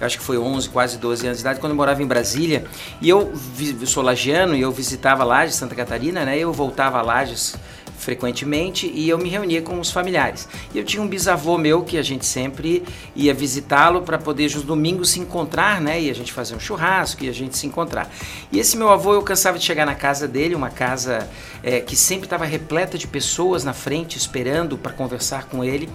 eu 0.00 0.06
acho 0.06 0.18
que 0.18 0.24
foi 0.24 0.38
11, 0.38 0.68
quase 0.68 0.98
12 0.98 1.26
anos 1.26 1.38
de 1.38 1.42
idade, 1.42 1.60
quando 1.60 1.70
eu 1.70 1.76
morava 1.76 2.02
em 2.02 2.06
Brasília. 2.06 2.64
E 3.00 3.08
eu, 3.08 3.32
eu 3.80 3.86
sou 3.86 4.02
lagiano 4.02 4.54
e 4.54 4.60
eu 4.60 4.70
visitava 4.70 5.24
Lages, 5.24 5.54
Santa 5.54 5.74
Catarina, 5.74 6.24
né? 6.24 6.38
Eu 6.38 6.52
voltava 6.52 6.98
a 6.98 7.02
Lages 7.02 7.56
frequentemente 7.96 8.90
e 8.92 9.08
eu 9.08 9.18
me 9.18 9.28
reunia 9.28 9.62
com 9.62 9.78
os 9.80 9.90
familiares. 9.90 10.48
E 10.74 10.78
eu 10.78 10.84
tinha 10.84 11.02
um 11.02 11.08
bisavô 11.08 11.58
meu 11.58 11.82
que 11.82 11.98
a 11.98 12.02
gente 12.02 12.24
sempre 12.24 12.82
ia 13.14 13.34
visitá-lo 13.34 14.02
para 14.02 14.18
poder 14.18 14.54
nos 14.54 14.62
domingos 14.62 15.10
se 15.10 15.20
encontrar, 15.20 15.80
né? 15.80 16.00
E 16.00 16.10
a 16.10 16.14
gente 16.14 16.32
fazer 16.32 16.54
um 16.54 16.60
churrasco 16.60 17.24
e 17.24 17.28
a 17.28 17.32
gente 17.32 17.56
se 17.56 17.66
encontrar. 17.66 18.10
E 18.52 18.58
esse 18.58 18.76
meu 18.76 18.90
avô, 18.90 19.14
eu 19.14 19.22
cansava 19.22 19.58
de 19.58 19.64
chegar 19.64 19.86
na 19.86 19.94
casa 19.94 20.28
dele, 20.28 20.54
uma 20.54 20.70
casa 20.70 21.28
é, 21.62 21.80
que 21.80 21.96
sempre 21.96 22.26
estava 22.26 22.44
repleta 22.44 22.96
de 22.96 23.06
pessoas 23.06 23.64
na 23.64 23.72
frente 23.72 24.16
esperando 24.16 24.78
para 24.78 24.92
conversar 24.92 25.46
com 25.46 25.64
ele. 25.64 25.88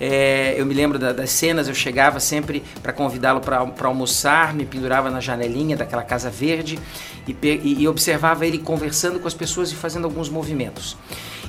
É, 0.00 0.54
eu 0.56 0.66
me 0.66 0.74
lembro 0.74 0.98
da, 0.98 1.12
das 1.12 1.30
cenas, 1.30 1.68
eu 1.68 1.74
chegava 1.74 2.18
sempre 2.18 2.62
para 2.82 2.92
convidá-lo 2.92 3.40
para 3.40 3.88
almoçar, 3.88 4.52
me 4.54 4.64
pendurava 4.64 5.10
na 5.10 5.20
janelinha 5.20 5.76
daquela 5.76 6.02
casa 6.02 6.28
verde 6.28 6.78
e, 7.26 7.36
e, 7.42 7.82
e 7.82 7.88
observava 7.88 8.46
ele 8.46 8.58
conversando 8.58 9.20
com 9.20 9.28
as 9.28 9.34
pessoas 9.34 9.70
e 9.70 9.76
fazendo 9.76 10.04
alguns 10.04 10.28
movimentos. 10.28 10.96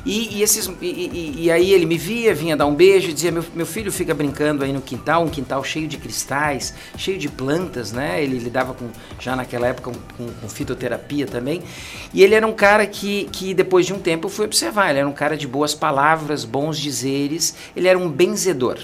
E, 0.05 0.38
e 0.38 0.43
esses, 0.43 0.69
e, 0.81 1.43
e, 1.43 1.51
aí 1.51 1.72
ele 1.72 1.86
me 1.86 1.98
via, 1.98 2.33
vinha 2.33 2.57
dar 2.57 2.65
um 2.65 2.75
beijo 2.75 3.10
e 3.10 3.13
dizia: 3.13 3.31
meu, 3.31 3.43
meu 3.55 3.65
filho 3.65 3.91
fica 3.91 4.13
brincando 4.13 4.63
aí 4.63 4.74
no 4.74 4.81
quintal, 4.81 5.24
um 5.24 5.29
quintal 5.29 5.63
cheio 5.63 5.88
de 5.88 5.98
cristais, 5.98 6.74
cheio 6.98 7.17
de 7.17 7.29
plantas, 7.29 7.93
né? 7.93 8.22
Ele 8.22 8.38
lidava 8.38 8.74
com, 8.74 8.89
já 9.19 9.36
naquela 9.36 9.67
época 9.67 9.91
com, 10.17 10.27
com 10.27 10.50
fitoterapia 10.50 11.25
também. 11.25 11.63
E 12.13 12.22
ele 12.22 12.36
era 12.36 12.45
um 12.45 12.53
cara 12.53 12.86
que, 12.86 13.25
que 13.31 13.53
depois 13.53 13.86
de 13.86 13.93
um 13.93 14.00
tempo 14.00 14.27
eu 14.27 14.29
fui 14.29 14.45
observar: 14.45 14.89
ele 14.89 15.00
era 15.00 15.07
um 15.07 15.13
cara 15.13 15.38
de 15.38 15.48
boas 15.48 15.74
palavras, 15.74 16.43
bons 16.43 16.77
dizeres, 16.77 17.55
ele 17.75 17.88
era 17.88 17.98
um 17.98 18.10
benzedor. 18.10 18.79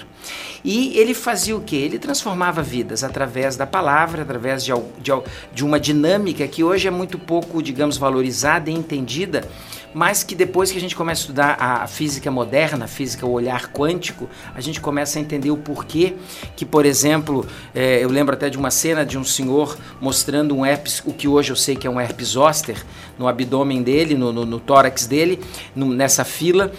E 0.64 0.98
ele 0.98 1.14
fazia 1.14 1.56
o 1.56 1.62
que? 1.62 1.76
Ele 1.76 1.98
transformava 1.98 2.62
vidas 2.62 3.04
através 3.04 3.56
da 3.56 3.66
palavra, 3.66 4.24
através 4.24 4.64
de, 4.64 4.72
de, 5.02 5.12
de 5.54 5.64
uma 5.64 5.80
dinâmica 5.80 6.48
que 6.48 6.64
hoje 6.64 6.88
é 6.88 6.92
muito 6.92 7.18
pouco, 7.18 7.64
digamos, 7.64 7.98
valorizada 7.98 8.70
e 8.70 8.74
entendida 8.74 9.48
mas 9.94 10.24
que 10.24 10.36
depois 10.36 10.72
que 10.72 10.78
a 10.78 10.82
gente 10.82 10.96
começa 10.96 11.22
a 11.22 11.24
estudar 11.24 11.58
a 11.60 11.88
física 11.88 12.30
moderna, 12.30 12.86
a 12.86 12.88
física, 12.88 13.26
o 13.26 13.32
olhar 13.32 13.72
quântico, 13.72 14.30
a 14.54 14.62
gente 14.62 14.80
começa 14.80 15.18
a 15.18 15.22
entender 15.22 15.52
o 15.52 15.58
porquê 15.58 16.16
que, 16.56 16.66
por 16.66 16.86
exemplo, 16.86 17.46
é, 17.74 18.04
eu 18.04 18.10
lembro 18.10 18.34
até 18.34 18.50
de 18.50 18.58
uma 18.58 18.72
cena 18.72 19.06
de 19.06 19.18
um 19.18 19.24
senhor 19.24 19.78
mostrando 20.00 20.56
um 20.56 20.66
herpes, 20.66 21.02
o 21.06 21.14
que 21.14 21.28
hoje 21.28 21.52
eu 21.52 21.56
sei 21.56 21.76
que 21.76 21.88
é 21.88 21.90
um 21.90 22.00
herpes 22.00 22.30
zoster, 22.30 22.84
no 23.18 23.28
abdômen 23.28 23.82
dele, 23.82 24.16
no, 24.16 24.32
no, 24.32 24.46
no 24.46 24.60
tórax 24.60 25.08
dele, 25.08 25.40
no, 25.76 25.88
nessa 25.88 26.24
fila, 26.24 26.72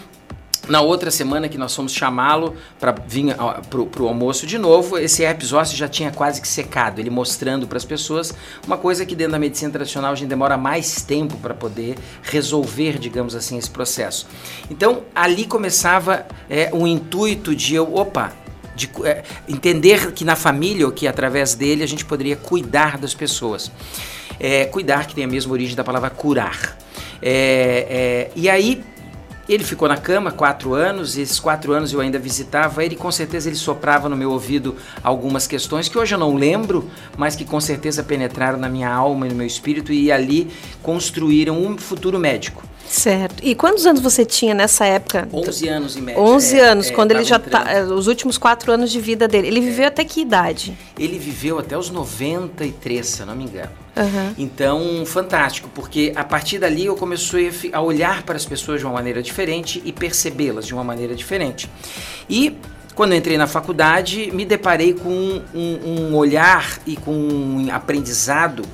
na 0.71 0.81
outra 0.81 1.11
semana 1.11 1.49
que 1.49 1.59
nós 1.59 1.75
fomos 1.75 1.93
chamá-lo 1.93 2.55
para 2.79 2.95
vir 3.07 3.35
para 3.69 4.03
o 4.03 4.09
almoço 4.09 4.47
de 4.47 4.57
novo, 4.57 4.97
esse 4.97 5.25
ósseo 5.53 5.77
já 5.77 5.89
tinha 5.89 6.13
quase 6.13 6.41
que 6.41 6.47
secado, 6.47 7.01
ele 7.01 7.11
mostrando 7.11 7.67
para 7.67 7.77
as 7.77 7.85
pessoas 7.85 8.33
uma 8.65 8.79
coisa 8.79 9.05
que 9.05 9.17
dentro 9.17 9.33
da 9.33 9.39
medicina 9.39 9.73
tradicional 9.73 10.13
a 10.13 10.15
gente 10.15 10.29
demora 10.29 10.57
mais 10.57 11.03
tempo 11.03 11.37
para 11.39 11.55
poder 11.55 11.97
resolver, 12.23 12.99
digamos 12.99 13.35
assim, 13.35 13.59
esse 13.59 13.69
processo. 13.69 14.29
Então 14.71 15.03
ali 15.13 15.45
começava 15.45 16.25
é, 16.49 16.71
um 16.73 16.87
intuito 16.87 17.55
de 17.55 17.75
eu, 17.75 17.93
opa, 17.93 18.33
de 18.77 18.89
é, 19.05 19.25
entender 19.49 20.13
que 20.13 20.25
na 20.25 20.37
família 20.37 20.87
ou 20.87 20.93
que 20.93 21.09
através 21.09 21.55
dele 21.55 21.83
a 21.83 21.87
gente 21.87 22.05
poderia 22.05 22.37
cuidar 22.37 22.97
das 22.97 23.13
pessoas. 23.13 23.73
É, 24.39 24.65
cuidar, 24.67 25.07
que 25.07 25.15
tem 25.15 25.25
a 25.25 25.29
mesma 25.29 25.53
origem 25.53 25.77
da 25.77 25.85
palavra 25.85 26.09
curar. 26.09 26.79
É, 27.21 28.31
é, 28.31 28.31
e 28.35 28.49
aí 28.49 28.83
ele 29.53 29.65
ficou 29.65 29.89
na 29.89 29.97
cama 29.97 30.31
quatro 30.31 30.75
anos, 30.75 31.17
e 31.17 31.23
esses 31.23 31.41
quatro 31.41 31.73
anos 31.73 31.93
eu 31.93 32.01
ainda 32.01 32.19
visitava 32.19 32.85
ele, 32.85 32.97
com 32.97 33.11
certeza 33.11 33.49
ele 33.49 33.57
soprava 33.57 34.09
no 34.09 34.17
meu 34.17 34.31
ouvido 34.31 34.77
algumas 35.03 35.47
questões 35.47 35.89
que 35.89 35.99
hoje 35.99 36.15
eu 36.15 36.19
não 36.19 36.35
lembro, 36.35 36.89
mas 37.17 37.35
que 37.35 37.45
com 37.45 37.61
certeza 37.61 38.03
penetraram 38.03 38.59
na 38.59 38.69
minha 38.69 38.93
alma 38.93 39.27
e 39.27 39.31
no 39.31 39.37
meu 39.37 39.47
espírito 39.47 39.93
e 39.93 40.13
ali 40.13 40.51
construíram 40.83 41.61
um 41.61 41.77
futuro 41.77 42.19
médico. 42.19 42.63
Certo. 42.91 43.41
E 43.45 43.55
quantos 43.55 43.87
anos 43.87 44.03
você 44.03 44.25
tinha 44.25 44.53
nessa 44.53 44.85
época? 44.85 45.29
11 45.33 45.69
anos 45.69 45.97
em 45.97 46.01
média. 46.01 46.21
11 46.21 46.59
é, 46.59 46.61
anos, 46.61 46.91
é, 46.91 46.93
quando 46.93 47.13
ele 47.13 47.23
já 47.23 47.39
tá, 47.39 47.71
é, 47.71 47.85
os 47.85 48.09
últimos 48.09 48.37
quatro 48.37 48.73
anos 48.73 48.91
de 48.91 49.01
vida 49.01 49.29
dele. 49.29 49.47
Ele 49.47 49.61
viveu 49.61 49.87
até 49.87 50.05
que 50.05 50.21
idade? 50.21 50.77
Ele 50.99 51.17
viveu 51.17 51.61
até 51.61 51.79
os 51.79 51.89
93, 51.89 53.07
se 53.07 53.21
eu 53.21 53.27
não 53.27 53.37
me 53.37 53.45
engano. 53.45 53.71
Uhum. 53.97 54.35
Então, 54.37 55.05
fantástico, 55.07 55.71
porque 55.73 56.13
a 56.17 56.25
partir 56.25 56.59
dali 56.59 56.87
eu 56.87 56.97
comecei 56.97 57.53
a 57.73 57.81
olhar 57.81 58.25
para 58.25 58.35
as 58.35 58.45
pessoas 58.45 58.81
de 58.81 58.87
uma 58.87 58.95
maneira 58.95 59.23
diferente 59.23 59.81
e 59.85 59.93
percebê-las 59.93 60.67
de 60.67 60.75
uma 60.75 60.83
maneira 60.83 61.15
diferente. 61.15 61.71
E 62.29 62.57
quando 62.97 63.15
entrei 63.15 63.39
na 63.39 63.47
faculdade, 63.47 64.33
me 64.33 64.45
deparei 64.45 64.95
com 64.95 65.41
um, 65.55 66.11
um 66.11 66.17
olhar 66.17 66.81
e 66.85 66.97
com 66.97 67.13
um 67.13 67.69
aprendizado 67.73 68.65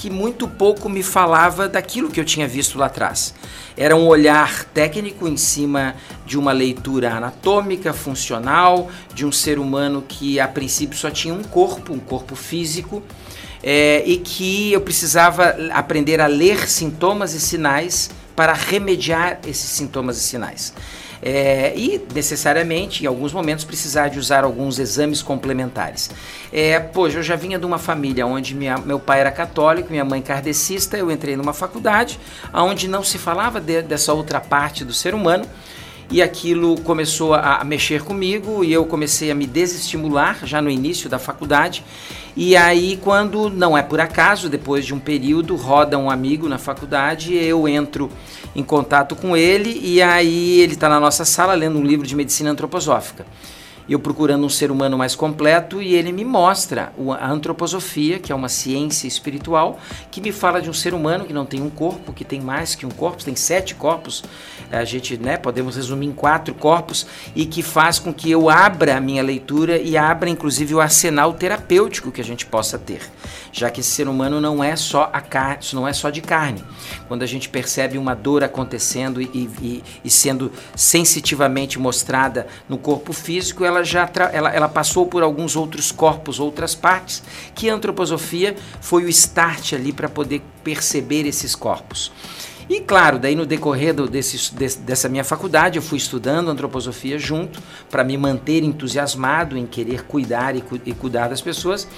que 0.00 0.08
muito 0.08 0.48
pouco 0.48 0.88
me 0.88 1.02
falava 1.02 1.68
daquilo 1.68 2.08
que 2.08 2.18
eu 2.18 2.24
tinha 2.24 2.48
visto 2.48 2.78
lá 2.78 2.86
atrás. 2.86 3.34
Era 3.76 3.94
um 3.94 4.06
olhar 4.06 4.64
técnico 4.64 5.28
em 5.28 5.36
cima 5.36 5.94
de 6.24 6.38
uma 6.38 6.52
leitura 6.52 7.12
anatômica, 7.12 7.92
funcional, 7.92 8.88
de 9.12 9.26
um 9.26 9.30
ser 9.30 9.58
humano 9.58 10.02
que 10.08 10.40
a 10.40 10.48
princípio 10.48 10.96
só 10.96 11.10
tinha 11.10 11.34
um 11.34 11.42
corpo, 11.42 11.92
um 11.92 11.98
corpo 11.98 12.34
físico, 12.34 13.02
é, 13.62 14.02
e 14.06 14.16
que 14.16 14.72
eu 14.72 14.80
precisava 14.80 15.54
aprender 15.70 16.18
a 16.18 16.26
ler 16.26 16.66
sintomas 16.66 17.34
e 17.34 17.40
sinais 17.40 18.10
para 18.34 18.54
remediar 18.54 19.38
esses 19.46 19.68
sintomas 19.68 20.16
e 20.16 20.22
sinais. 20.22 20.72
É, 21.22 21.72
e 21.76 22.00
necessariamente, 22.14 23.04
em 23.04 23.06
alguns 23.06 23.32
momentos, 23.32 23.64
precisar 23.64 24.08
de 24.08 24.18
usar 24.18 24.44
alguns 24.44 24.78
exames 24.78 25.22
complementares. 25.22 26.10
É, 26.52 26.78
poxa, 26.80 27.18
eu 27.18 27.22
já 27.22 27.36
vinha 27.36 27.58
de 27.58 27.66
uma 27.66 27.78
família 27.78 28.26
onde 28.26 28.54
minha, 28.54 28.78
meu 28.78 28.98
pai 28.98 29.20
era 29.20 29.30
católico, 29.30 29.90
minha 29.90 30.04
mãe 30.04 30.22
kardecista, 30.22 30.96
eu 30.96 31.10
entrei 31.10 31.36
numa 31.36 31.52
faculdade 31.52 32.18
onde 32.54 32.88
não 32.88 33.02
se 33.02 33.18
falava 33.18 33.60
de, 33.60 33.82
dessa 33.82 34.12
outra 34.12 34.40
parte 34.40 34.84
do 34.84 34.92
ser 34.92 35.14
humano 35.14 35.46
e 36.10 36.20
aquilo 36.20 36.80
começou 36.80 37.34
a, 37.34 37.62
mexer 37.64 38.02
comigo 38.02 38.64
e 38.64 38.72
eu 38.72 38.84
comecei 38.84 39.30
a 39.30 39.34
me 39.34 39.46
desestimular 39.46 40.40
já 40.44 40.60
no 40.60 40.68
início 40.68 41.08
da 41.08 41.18
faculdade. 41.18 41.84
E 42.36 42.56
aí, 42.56 42.98
quando 43.02 43.48
não 43.48 43.76
é 43.76 43.82
por 43.82 44.00
acaso, 44.00 44.48
depois 44.48 44.84
de 44.84 44.94
um 44.94 44.98
período, 44.98 45.56
roda 45.56 45.98
um 45.98 46.10
amigo 46.10 46.48
na 46.48 46.58
faculdade, 46.58 47.34
eu 47.34 47.68
entro 47.68 48.10
em 48.54 48.62
contato 48.62 49.14
com 49.14 49.36
ele 49.36 49.80
e 49.82 50.02
aí 50.02 50.60
ele 50.60 50.74
está 50.74 50.88
na 50.88 50.98
nossa 50.98 51.24
sala 51.24 51.54
lendo 51.54 51.78
um 51.78 51.84
livro 51.84 52.06
de 52.06 52.16
medicina 52.16 52.50
antroposófica 52.50 53.24
eu 53.90 53.98
procurando 53.98 54.46
um 54.46 54.48
ser 54.48 54.70
humano 54.70 54.96
mais 54.96 55.16
completo 55.16 55.82
e 55.82 55.94
ele 55.94 56.12
me 56.12 56.24
mostra 56.24 56.92
a 57.20 57.28
antroposofia, 57.28 58.20
que 58.20 58.30
é 58.30 58.34
uma 58.34 58.48
ciência 58.48 59.08
espiritual, 59.08 59.80
que 60.12 60.20
me 60.20 60.30
fala 60.30 60.62
de 60.62 60.70
um 60.70 60.72
ser 60.72 60.94
humano 60.94 61.24
que 61.24 61.32
não 61.32 61.44
tem 61.44 61.60
um 61.60 61.68
corpo, 61.68 62.12
que 62.12 62.24
tem 62.24 62.40
mais 62.40 62.76
que 62.76 62.86
um 62.86 62.90
corpo, 62.90 63.24
tem 63.24 63.34
sete 63.34 63.74
corpos, 63.74 64.22
a 64.70 64.84
gente, 64.84 65.16
né, 65.16 65.36
podemos 65.36 65.74
resumir 65.74 66.06
em 66.06 66.12
quatro 66.12 66.54
corpos, 66.54 67.04
e 67.34 67.44
que 67.44 67.62
faz 67.62 67.98
com 67.98 68.14
que 68.14 68.30
eu 68.30 68.48
abra 68.48 68.96
a 68.96 69.00
minha 69.00 69.22
leitura 69.22 69.76
e 69.76 69.96
abra 69.96 70.30
inclusive 70.30 70.72
o 70.72 70.80
arsenal 70.80 71.32
terapêutico 71.32 72.12
que 72.12 72.20
a 72.20 72.24
gente 72.24 72.46
possa 72.46 72.78
ter, 72.78 73.00
já 73.50 73.70
que 73.70 73.80
esse 73.80 73.90
ser 73.90 74.06
humano 74.06 74.40
não 74.40 74.62
é 74.62 74.76
só 74.76 75.10
a 75.12 75.20
carne, 75.20 75.64
não 75.72 75.88
é 75.88 75.92
só 75.92 76.10
de 76.10 76.20
carne. 76.20 76.62
Quando 77.08 77.22
a 77.22 77.26
gente 77.26 77.48
percebe 77.48 77.98
uma 77.98 78.14
dor 78.14 78.44
acontecendo 78.44 79.20
e, 79.20 79.28
e, 79.34 79.82
e 80.04 80.10
sendo 80.10 80.52
sensitivamente 80.76 81.76
mostrada 81.76 82.46
no 82.68 82.78
corpo 82.78 83.12
físico, 83.12 83.64
ela 83.64 83.79
ela 83.80 83.84
já 83.84 84.10
ela, 84.32 84.50
ela 84.50 84.68
passou 84.68 85.06
por 85.06 85.22
alguns 85.22 85.56
outros 85.56 85.90
corpos, 85.90 86.38
outras 86.38 86.74
partes, 86.74 87.22
que 87.54 87.68
a 87.68 87.74
antroposofia 87.74 88.54
foi 88.80 89.04
o 89.04 89.08
start 89.08 89.72
ali 89.72 89.92
para 89.92 90.08
poder 90.08 90.42
perceber 90.62 91.26
esses 91.26 91.54
corpos. 91.54 92.12
E 92.68 92.78
claro, 92.78 93.18
daí 93.18 93.34
no 93.34 93.44
decorrer 93.44 93.92
do, 93.92 94.06
desse, 94.06 94.54
desse, 94.54 94.78
dessa 94.78 95.08
minha 95.08 95.24
faculdade, 95.24 95.76
eu 95.76 95.82
fui 95.82 95.98
estudando 95.98 96.52
antroposofia 96.52 97.18
junto, 97.18 97.60
para 97.90 98.04
me 98.04 98.16
manter 98.16 98.62
entusiasmado 98.62 99.58
em 99.58 99.66
querer 99.66 100.04
cuidar 100.04 100.54
e, 100.54 100.62
e, 100.86 100.94
cuidar 100.94 101.26
das 101.26 101.40
pessoas. 101.40 101.88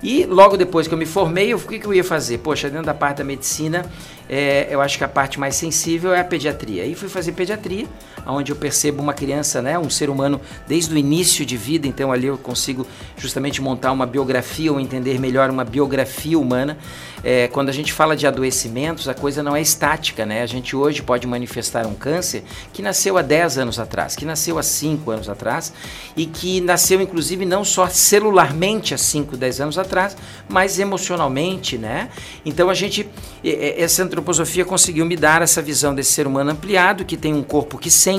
E 0.00 0.24
logo 0.26 0.56
depois 0.56 0.86
que 0.86 0.94
eu 0.94 0.98
me 0.98 1.04
formei, 1.04 1.52
o 1.52 1.58
que, 1.58 1.80
que 1.80 1.86
eu 1.86 1.92
ia 1.92 2.04
fazer? 2.04 2.38
Poxa, 2.38 2.70
dentro 2.70 2.86
da 2.86 2.94
parte 2.94 3.18
da 3.18 3.24
medicina, 3.24 3.84
é, 4.28 4.68
eu 4.70 4.80
acho 4.80 4.96
que 4.98 5.02
a 5.02 5.08
parte 5.08 5.40
mais 5.40 5.56
sensível 5.56 6.14
é 6.14 6.20
a 6.20 6.24
pediatria. 6.24 6.84
Aí 6.84 6.94
fui 6.94 7.08
fazer 7.08 7.32
pediatria, 7.32 7.88
onde 8.26 8.52
eu 8.52 8.56
percebo 8.56 9.02
uma 9.02 9.12
criança, 9.12 9.60
né, 9.62 9.78
um 9.78 9.90
ser 9.90 10.10
humano 10.10 10.40
desde 10.66 10.94
o 10.94 10.98
início 10.98 11.44
de 11.44 11.56
vida, 11.56 11.86
então 11.86 12.12
ali 12.12 12.26
eu 12.26 12.38
consigo 12.38 12.86
justamente 13.16 13.60
montar 13.60 13.92
uma 13.92 14.06
biografia 14.06 14.72
ou 14.72 14.80
entender 14.80 15.18
melhor 15.18 15.50
uma 15.50 15.64
biografia 15.64 16.38
humana. 16.38 16.78
É, 17.22 17.48
quando 17.48 17.68
a 17.68 17.72
gente 17.72 17.92
fala 17.92 18.16
de 18.16 18.26
adoecimentos, 18.26 19.06
a 19.06 19.12
coisa 19.14 19.42
não 19.42 19.54
é 19.54 19.60
estática, 19.60 20.24
né? 20.24 20.42
A 20.42 20.46
gente 20.46 20.74
hoje 20.74 21.02
pode 21.02 21.26
manifestar 21.26 21.86
um 21.86 21.94
câncer 21.94 22.42
que 22.72 22.80
nasceu 22.80 23.18
há 23.18 23.22
10 23.22 23.58
anos 23.58 23.78
atrás, 23.78 24.16
que 24.16 24.24
nasceu 24.24 24.58
há 24.58 24.62
5 24.62 25.10
anos 25.10 25.28
atrás 25.28 25.72
e 26.16 26.24
que 26.24 26.60
nasceu 26.62 27.00
inclusive 27.00 27.44
não 27.44 27.62
só 27.62 27.86
celularmente 27.88 28.94
há 28.94 28.98
5, 28.98 29.36
10 29.36 29.60
anos 29.60 29.78
atrás, 29.78 30.16
mas 30.48 30.78
emocionalmente, 30.78 31.76
né? 31.76 32.08
Então 32.44 32.70
a 32.70 32.74
gente, 32.74 33.08
essa 33.44 34.02
antroposofia 34.02 34.64
conseguiu 34.64 35.04
me 35.04 35.16
dar 35.16 35.42
essa 35.42 35.60
visão 35.60 35.94
desse 35.94 36.12
ser 36.12 36.26
humano 36.26 36.50
ampliado, 36.50 37.04
que 37.04 37.16
tem 37.16 37.34
um 37.34 37.42
corpo 37.42 37.78
que 37.78 37.90
sente, 37.90 38.09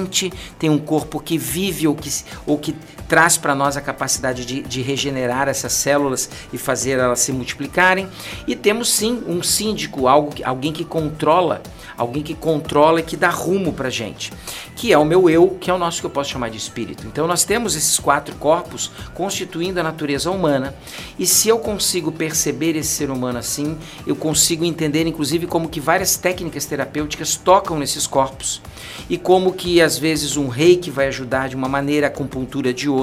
tem 0.57 0.69
um 0.69 0.79
corpo 0.79 1.19
que 1.19 1.37
vive 1.37 1.87
ou 1.87 1.95
que, 1.95 2.09
ou 2.45 2.57
que 2.57 2.75
traz 3.11 3.35
para 3.35 3.53
nós 3.53 3.75
a 3.75 3.81
capacidade 3.81 4.45
de, 4.45 4.61
de 4.61 4.81
regenerar 4.81 5.49
essas 5.49 5.73
células 5.73 6.29
e 6.53 6.57
fazer 6.57 6.97
elas 6.97 7.19
se 7.19 7.33
multiplicarem. 7.33 8.07
E 8.47 8.55
temos 8.55 8.89
sim 8.89 9.21
um 9.27 9.43
síndico, 9.43 10.07
algo, 10.07 10.33
alguém 10.45 10.71
que 10.71 10.85
controla, 10.85 11.61
alguém 11.97 12.23
que 12.23 12.33
controla 12.33 13.01
e 13.01 13.03
que 13.03 13.17
dá 13.17 13.29
rumo 13.29 13.73
para 13.73 13.89
gente, 13.89 14.31
que 14.77 14.93
é 14.93 14.97
o 14.97 15.03
meu 15.03 15.29
eu, 15.29 15.57
que 15.59 15.69
é 15.69 15.73
o 15.73 15.77
nosso 15.77 15.99
que 15.99 16.05
eu 16.05 16.09
posso 16.09 16.29
chamar 16.29 16.51
de 16.51 16.57
espírito. 16.57 17.05
Então 17.05 17.27
nós 17.27 17.43
temos 17.43 17.75
esses 17.75 17.99
quatro 17.99 18.33
corpos 18.37 18.89
constituindo 19.13 19.81
a 19.81 19.83
natureza 19.83 20.31
humana. 20.31 20.73
E 21.19 21.27
se 21.27 21.49
eu 21.49 21.59
consigo 21.59 22.13
perceber 22.13 22.77
esse 22.77 22.91
ser 22.91 23.11
humano 23.11 23.39
assim, 23.39 23.77
eu 24.07 24.15
consigo 24.15 24.63
entender, 24.63 25.05
inclusive, 25.05 25.47
como 25.47 25.67
que 25.67 25.81
várias 25.81 26.15
técnicas 26.15 26.65
terapêuticas 26.65 27.35
tocam 27.35 27.77
nesses 27.77 28.07
corpos 28.07 28.61
e 29.09 29.17
como 29.17 29.51
que 29.51 29.81
às 29.81 29.97
vezes 29.97 30.37
um 30.37 30.47
reiki 30.47 30.89
vai 30.89 31.07
ajudar 31.07 31.49
de 31.49 31.57
uma 31.57 31.67
maneira, 31.67 32.07
a 32.07 32.09
acupuntura 32.09 32.73
de 32.73 32.87
outra, 32.87 33.00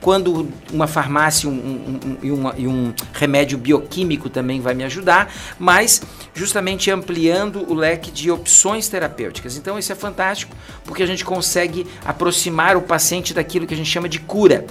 quando 0.00 0.48
uma 0.72 0.86
farmácia 0.86 1.48
um, 1.48 1.52
um, 1.52 2.00
um, 2.10 2.16
e, 2.22 2.30
uma, 2.30 2.54
e 2.56 2.66
um 2.66 2.92
remédio 3.12 3.58
bioquímico 3.58 4.28
também 4.28 4.60
vai 4.60 4.74
me 4.74 4.84
ajudar, 4.84 5.32
mas 5.58 6.02
justamente 6.34 6.90
ampliando 6.90 7.70
o 7.70 7.74
leque 7.74 8.10
de 8.10 8.30
opções 8.30 8.88
terapêuticas. 8.88 9.56
Então 9.56 9.78
isso 9.78 9.92
é 9.92 9.94
fantástico 9.94 10.54
porque 10.84 11.02
a 11.02 11.06
gente 11.06 11.24
consegue 11.24 11.86
aproximar 12.04 12.76
o 12.76 12.82
paciente 12.82 13.34
daquilo 13.34 13.66
que 13.66 13.74
a 13.74 13.76
gente 13.76 13.90
chama 13.90 14.08
de 14.08 14.18
cura. 14.18 14.66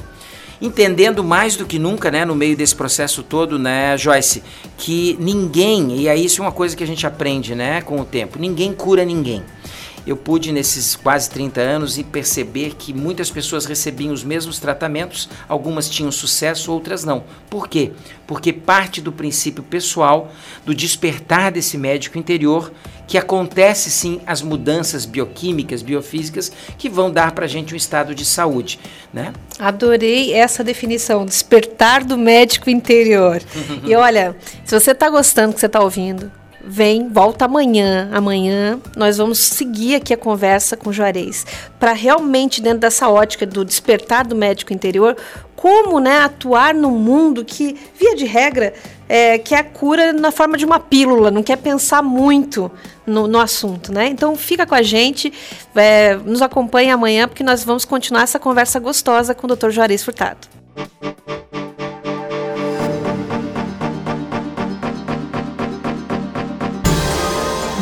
Entendendo 0.60 1.24
mais 1.24 1.56
do 1.56 1.68
que 1.68 1.78
nunca, 1.78 2.10
né, 2.10 2.26
no 2.26 2.34
meio 2.34 2.58
desse 2.58 2.76
processo 2.76 3.22
todo, 3.22 3.60
né, 3.60 3.96
Joyce, 3.96 4.42
que 4.76 5.16
ninguém, 5.20 6.02
e 6.02 6.10
aí 6.10 6.26
isso 6.26 6.42
é 6.42 6.46
uma 6.46 6.52
coisa 6.52 6.76
que 6.76 6.84
a 6.84 6.88
gente 6.88 7.06
aprende, 7.06 7.54
né, 7.54 7.82
com 7.84 8.02
o 8.02 8.04
tempo, 8.04 8.40
ninguém 8.40 8.74
cura 8.74 9.06
ninguém 9.06 9.44
eu 10.08 10.16
pude 10.16 10.54
nesses 10.54 10.96
quase 10.96 11.30
30 11.30 11.60
anos 11.60 11.98
perceber 12.02 12.76
que 12.76 12.94
muitas 12.94 13.30
pessoas 13.30 13.66
recebiam 13.66 14.14
os 14.14 14.24
mesmos 14.24 14.58
tratamentos, 14.58 15.28
algumas 15.50 15.90
tinham 15.90 16.12
sucesso, 16.12 16.72
outras 16.72 17.04
não. 17.04 17.26
Por 17.50 17.68
quê? 17.68 17.92
Porque 18.26 18.54
parte 18.54 19.02
do 19.02 19.12
princípio 19.12 19.62
pessoal, 19.62 20.32
do 20.66 20.74
despertar 20.74 21.52
desse 21.52 21.78
médico 21.78 22.18
interior, 22.18 22.72
que 23.06 23.18
acontece 23.18 23.90
sim 23.90 24.22
as 24.26 24.42
mudanças 24.42 25.06
bioquímicas, 25.06 25.82
biofísicas, 25.82 26.52
que 26.78 26.90
vão 26.90 27.12
dar 27.12 27.32
para 27.32 27.46
a 27.46 27.48
gente 27.48 27.74
um 27.74 27.78
estado 27.78 28.16
de 28.16 28.26
saúde. 28.26 28.80
Né? 29.14 29.34
Adorei 29.60 30.34
essa 30.34 30.64
definição, 30.64 31.26
despertar 31.26 32.04
do 32.04 32.18
médico 32.18 32.70
interior. 32.70 33.42
e 33.84 33.96
olha, 33.96 34.36
se 34.64 34.78
você 34.78 34.92
está 34.92 35.10
gostando 35.10 35.52
do 35.52 35.56
que 35.56 35.60
você 35.60 35.68
está 35.68 35.80
ouvindo, 35.80 36.32
vem, 36.68 37.08
volta 37.10 37.46
amanhã. 37.46 38.10
Amanhã 38.12 38.80
nós 38.96 39.18
vamos 39.18 39.40
seguir 39.40 39.96
aqui 39.96 40.14
a 40.14 40.18
conversa 40.18 40.76
com 40.76 40.92
Juarez 40.92 41.46
para 41.80 41.94
realmente 41.94 42.62
dentro 42.62 42.80
dessa 42.80 43.10
ótica 43.10 43.46
do 43.46 43.64
despertar 43.64 44.28
do 44.28 44.36
médico 44.36 44.74
interior, 44.74 45.16
como 45.56 46.00
né, 46.00 46.20
atuar 46.20 46.74
no 46.74 46.92
mundo 46.92 47.44
que, 47.44 47.76
via 47.98 48.16
de 48.16 48.26
regra, 48.26 48.74
é, 49.10 49.38
que 49.38 49.56
é 49.56 49.60
a 49.60 49.64
cura 49.64 50.14
na 50.14 50.32
forma 50.32 50.58
de 50.58 50.66
uma 50.66 50.80
pílula, 50.80 51.32
não 51.32 51.42
quer 51.42 51.58
pensar 51.58 52.04
muito 52.04 52.70
no, 53.06 53.28
no 53.28 53.40
assunto, 53.40 53.92
né? 53.92 54.08
Então 54.08 54.36
fica 54.36 54.66
com 54.66 54.76
a 54.76 54.82
gente, 54.82 55.34
é, 55.76 56.16
nos 56.16 56.42
acompanhe 56.42 56.92
amanhã, 56.92 57.28
porque 57.28 57.44
nós 57.44 57.64
vamos 57.64 57.86
continuar 57.86 58.24
essa 58.24 58.38
conversa 58.38 58.80
gostosa 58.80 59.34
com 59.34 59.48
o 59.48 59.56
Dr. 59.56 59.70
Juarez 59.70 60.04
Furtado. 60.04 60.48